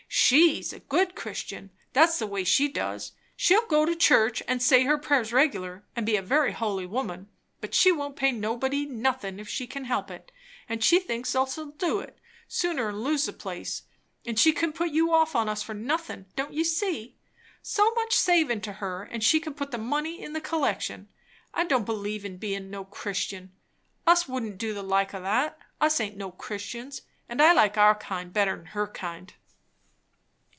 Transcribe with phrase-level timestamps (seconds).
[0.13, 3.13] She's a good Christian, and that's the way she does.
[3.37, 7.29] She'll go to church, and say her prayers regular, and be a very holy woman;
[7.61, 10.29] but she won't pay nobody nothin' if she can help it;
[10.67, 12.19] and she thinks us'll do it,
[12.49, 13.83] sooner 'n lose the place,
[14.25, 17.17] and she can put you off on us for nothin' don't ye see?
[17.61, 21.09] So much savin' to her, and she can put the money in the collection.
[21.53, 23.53] I don't believe in bein' no Christian!
[24.05, 27.77] Us wouldn't do the like o' that, and us aint no Christians; and I like
[27.77, 29.33] our kind better 'n her kind."